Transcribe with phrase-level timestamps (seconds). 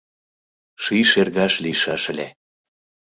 [0.83, 2.27] Ший шергаш лийшаш ыле.